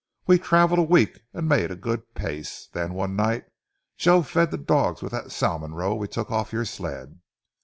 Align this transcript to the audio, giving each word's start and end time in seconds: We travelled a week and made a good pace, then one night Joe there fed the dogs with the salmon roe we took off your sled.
We 0.25 0.39
travelled 0.39 0.79
a 0.79 0.81
week 0.81 1.19
and 1.31 1.47
made 1.47 1.69
a 1.69 1.75
good 1.75 2.15
pace, 2.15 2.67
then 2.73 2.95
one 2.95 3.15
night 3.15 3.45
Joe 3.97 4.21
there 4.21 4.23
fed 4.23 4.49
the 4.49 4.57
dogs 4.57 5.03
with 5.03 5.11
the 5.11 5.29
salmon 5.29 5.75
roe 5.75 5.93
we 5.93 6.07
took 6.07 6.31
off 6.31 6.51
your 6.51 6.65
sled. 6.65 7.21